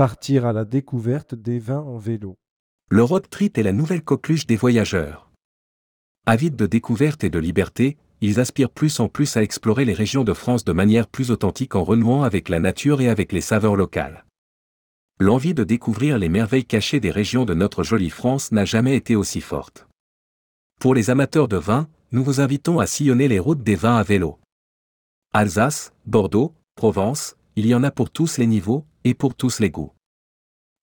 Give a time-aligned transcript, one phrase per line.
[0.00, 2.38] Partir à la découverte des vins en vélo.
[2.88, 5.30] Le road trip est la nouvelle coqueluche des voyageurs.
[6.24, 10.24] Avides de découverte et de liberté, ils aspirent plus en plus à explorer les régions
[10.24, 13.76] de France de manière plus authentique en renouant avec la nature et avec les saveurs
[13.76, 14.24] locales.
[15.18, 19.16] L'envie de découvrir les merveilles cachées des régions de notre jolie France n'a jamais été
[19.16, 19.86] aussi forte.
[20.80, 24.02] Pour les amateurs de vin, nous vous invitons à sillonner les routes des vins à
[24.02, 24.38] vélo.
[25.34, 29.70] Alsace, Bordeaux, Provence, il y en a pour tous les niveaux et pour tous les
[29.70, 29.92] goûts.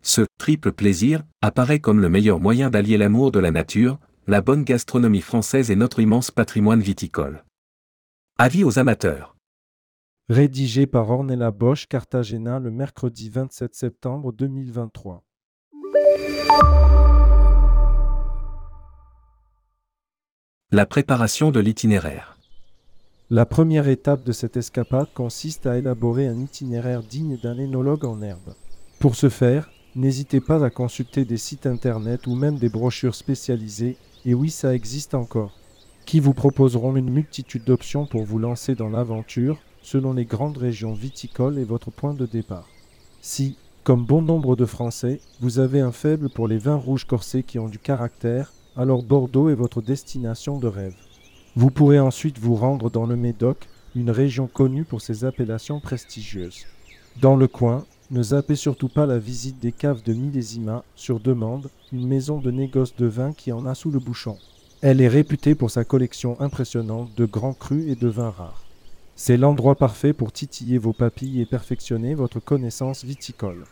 [0.03, 4.63] Ce triple plaisir apparaît comme le meilleur moyen d'allier l'amour de la nature, la bonne
[4.63, 7.43] gastronomie française et notre immense patrimoine viticole.
[8.37, 9.35] Avis aux amateurs.
[10.29, 15.23] Rédigé par Ornella Bosch, Cartagena, le mercredi 27 septembre 2023.
[20.71, 22.36] La préparation de l'itinéraire.
[23.29, 28.21] La première étape de cette escapade consiste à élaborer un itinéraire digne d'un énologue en
[28.21, 28.53] herbe.
[28.99, 33.97] Pour ce faire, n'hésitez pas à consulter des sites internet ou même des brochures spécialisées,
[34.23, 35.51] et oui ça existe encore,
[36.05, 40.93] qui vous proposeront une multitude d'options pour vous lancer dans l'aventure selon les grandes régions
[40.93, 42.69] viticoles et votre point de départ.
[43.19, 47.43] Si, comme bon nombre de Français, vous avez un faible pour les vins rouges corsés
[47.43, 50.95] qui ont du caractère, alors Bordeaux est votre destination de rêve.
[51.57, 56.67] Vous pourrez ensuite vous rendre dans le Médoc, une région connue pour ses appellations prestigieuses.
[57.19, 61.71] Dans le coin, ne zappez surtout pas la visite des caves de Millésima, sur demande,
[61.91, 64.37] une maison de négoce de vin qui en a sous le bouchon.
[64.83, 68.63] Elle est réputée pour sa collection impressionnante de grands crus et de vins rares.
[69.15, 73.63] C'est l'endroit parfait pour titiller vos papilles et perfectionner votre connaissance viticole.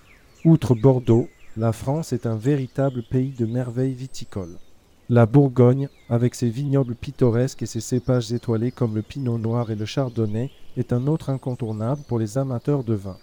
[0.43, 4.57] Outre Bordeaux, la France est un véritable pays de merveilles viticoles.
[5.07, 9.75] La Bourgogne, avec ses vignobles pittoresques et ses cépages étoilés comme le Pinot Noir et
[9.75, 13.17] le Chardonnay, est un autre incontournable pour les amateurs de vin.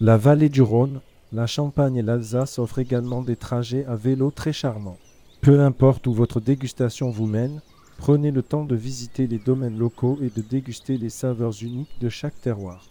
[0.00, 1.00] La vallée du Rhône,
[1.32, 4.98] la Champagne et l'Alsace offrent également des trajets à vélo très charmants.
[5.40, 7.60] Peu importe où votre dégustation vous mène,
[7.98, 12.08] prenez le temps de visiter les domaines locaux et de déguster les saveurs uniques de
[12.08, 12.84] chaque terroir.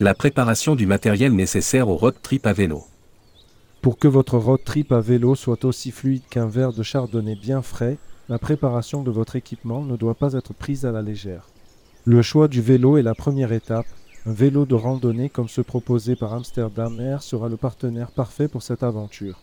[0.00, 2.82] La préparation du matériel nécessaire au road trip à vélo.
[3.84, 7.60] Pour que votre road trip à vélo soit aussi fluide qu'un verre de chardonnay bien
[7.60, 7.98] frais,
[8.30, 11.50] la préparation de votre équipement ne doit pas être prise à la légère.
[12.06, 13.84] Le choix du vélo est la première étape,
[14.24, 18.62] un vélo de randonnée comme ceux proposé par Amsterdam Air sera le partenaire parfait pour
[18.62, 19.38] cette aventure.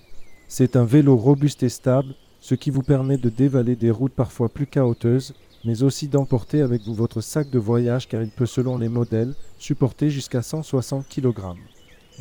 [0.47, 4.49] C'est un vélo robuste et stable, ce qui vous permet de dévaler des routes parfois
[4.49, 5.35] plus chaotiques,
[5.65, 9.35] mais aussi d'emporter avec vous votre sac de voyage car il peut selon les modèles
[9.59, 11.41] supporter jusqu'à 160 kg.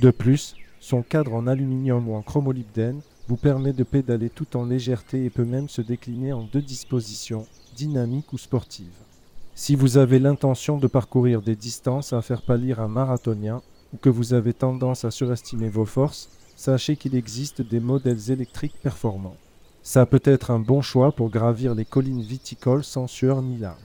[0.03, 4.64] De plus, son cadre en aluminium ou en chromolybdène vous permet de pédaler tout en
[4.64, 7.46] légèreté et peut même se décliner en deux dispositions,
[7.76, 8.92] dynamique ou sportive.
[9.54, 14.08] Si vous avez l'intention de parcourir des distances à faire pâlir un marathonien ou que
[14.08, 19.36] vous avez tendance à surestimer vos forces, sachez qu'il existe des modèles électriques performants.
[19.82, 23.78] Ça peut être un bon choix pour gravir les collines viticoles sans sueur ni larmes.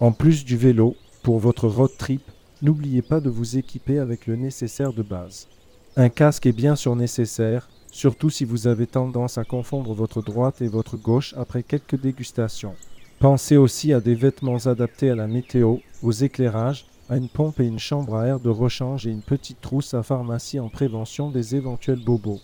[0.00, 2.22] En plus du vélo, pour votre road trip,
[2.62, 5.46] n'oubliez pas de vous équiper avec le nécessaire de base.
[5.94, 10.62] Un casque est bien sûr nécessaire, surtout si vous avez tendance à confondre votre droite
[10.62, 12.74] et votre gauche après quelques dégustations.
[13.18, 17.66] Pensez aussi à des vêtements adaptés à la météo, aux éclairages, à une pompe et
[17.66, 21.56] une chambre à air de rechange et une petite trousse à pharmacie en prévention des
[21.56, 22.40] éventuels bobos.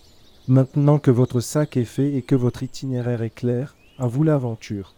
[0.47, 4.93] Maintenant que votre sac est fait et que votre itinéraire est clair, à vous l'aventure.